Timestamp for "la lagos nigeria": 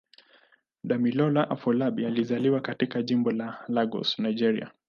3.31-4.71